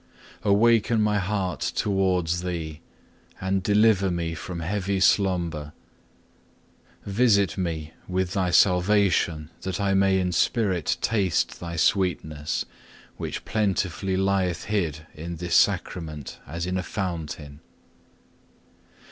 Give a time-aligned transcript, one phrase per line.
[0.41, 2.81] Awaken my heart towards Thee,
[3.39, 5.73] and deliver me from heavy slumber.
[7.05, 12.65] Visit me with Thy salvation that I may in spirit taste Thy sweetness,
[13.17, 17.59] which plentifully lieth hid in this Sacrament as in a fountain.